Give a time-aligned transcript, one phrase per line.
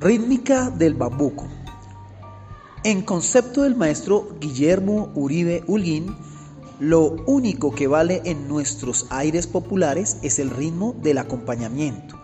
[0.00, 1.46] Rítmica del bambuco.
[2.84, 6.16] En concepto del maestro Guillermo Uribe Ulguín,
[6.78, 12.18] lo único que vale en nuestros aires populares es el ritmo del acompañamiento.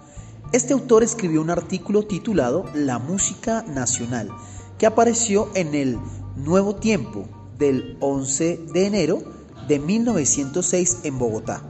[0.52, 4.30] Este autor escribió un artículo titulado La música nacional,
[4.78, 5.98] que apareció en el
[6.34, 9.22] Nuevo Tiempo del 11 de enero
[9.68, 11.62] de 1906 en Bogotá.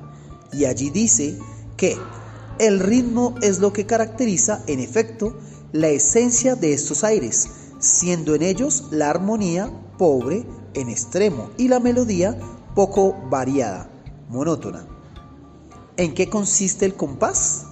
[0.52, 1.36] Y allí dice
[1.76, 1.96] que
[2.60, 5.34] el ritmo es lo que caracteriza, en efecto,
[5.72, 7.48] la esencia de estos aires,
[7.78, 12.38] siendo en ellos la armonía pobre en extremo y la melodía
[12.74, 13.90] poco variada,
[14.28, 14.86] monótona.
[15.96, 17.64] ¿En qué consiste el compás?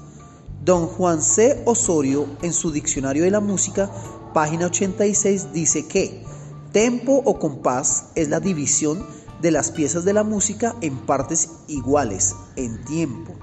[0.65, 1.63] Don Juan C.
[1.67, 3.91] Osorio, en su Diccionario de la Música,
[4.33, 6.25] página 86, dice que
[6.73, 9.07] tempo o compás es la división
[9.43, 13.35] de las piezas de la música en partes iguales, en tiempo.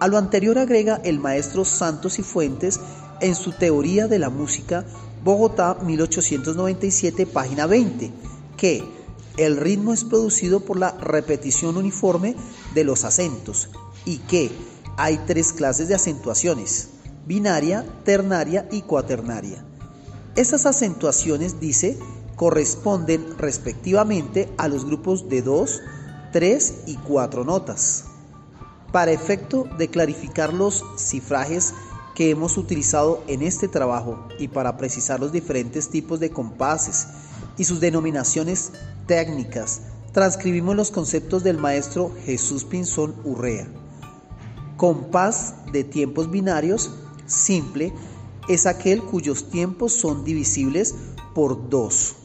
[0.00, 2.78] A lo anterior agrega el maestro Santos y Fuentes
[3.22, 4.84] en su Teoría de la Música,
[5.24, 8.10] Bogotá 1897, página 20,
[8.56, 8.84] que
[9.36, 12.36] el ritmo es producido por la repetición uniforme
[12.74, 13.70] de los acentos
[14.04, 14.50] y que
[14.96, 16.90] hay tres clases de acentuaciones,
[17.26, 19.64] binaria, ternaria y cuaternaria.
[20.34, 21.98] Estas acentuaciones, dice,
[22.36, 25.80] corresponden respectivamente a los grupos de dos,
[26.32, 28.04] tres y cuatro notas.
[28.90, 31.72] Para efecto de clarificar los cifrajes
[32.14, 37.08] que hemos utilizado en este trabajo y para precisar los diferentes tipos de compases
[37.56, 38.72] y sus denominaciones
[39.06, 39.82] técnicas,
[40.12, 43.66] transcribimos los conceptos del maestro Jesús Pinzón Urrea.
[44.76, 46.90] Compás de tiempos binarios
[47.26, 47.92] simple
[48.48, 50.94] es aquel cuyos tiempos son divisibles
[51.34, 52.16] por dos.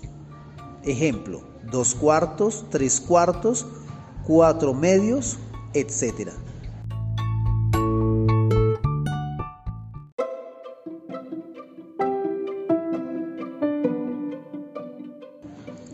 [0.84, 3.66] Ejemplo, dos cuartos, tres cuartos,
[4.26, 5.38] cuatro medios,
[5.74, 6.32] etc.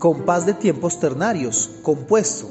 [0.03, 2.49] Compás de tiempos ternarios, compuesto.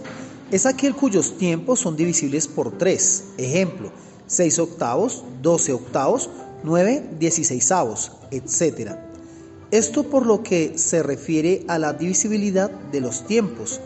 [0.51, 3.25] Es aquel cuyos tiempos son divisibles por 3.
[3.37, 3.93] Ejemplo,
[4.27, 6.31] 6 octavos, 12 octavos,
[6.65, 8.93] 9 dieciséisavos, etc.
[9.71, 13.81] Esto por lo que se refiere a la divisibilidad de los tiempos.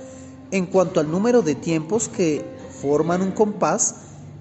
[0.52, 2.44] En cuanto al número de tiempos que
[2.80, 3.96] forman un compás,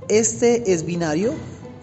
[0.07, 1.33] este es binario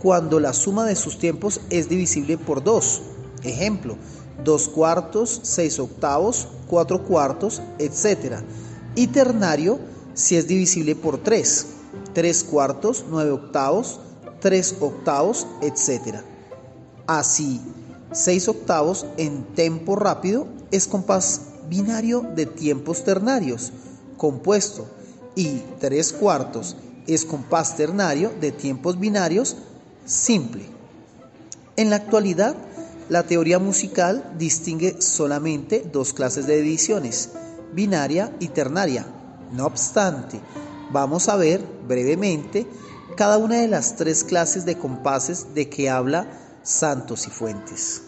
[0.00, 3.03] cuando la suma de sus tiempos es divisible por 2.
[3.42, 3.97] Ejemplo,
[4.44, 8.37] 2 cuartos, 6 octavos, 4 cuartos, etc.
[8.94, 9.78] Y ternario
[10.15, 11.66] si es divisible por 3,
[12.12, 14.00] 3 cuartos, 9 octavos,
[14.41, 16.16] 3 octavos, etc.
[17.06, 17.60] Así,
[18.12, 23.72] 6 octavos en tempo rápido es compás binario de tiempos ternarios,
[24.16, 24.87] compuesto,
[25.34, 26.76] y 3 cuartos
[27.06, 29.56] es compás ternario de tiempos binarios,
[30.04, 30.65] simple.
[31.76, 32.54] En la actualidad,
[33.08, 37.30] la teoría musical distingue solamente dos clases de divisiones,
[37.72, 39.06] binaria y ternaria.
[39.52, 40.40] No obstante,
[40.90, 42.66] vamos a ver brevemente
[43.16, 46.26] cada una de las tres clases de compases de que habla
[46.62, 48.02] Santos y Fuentes.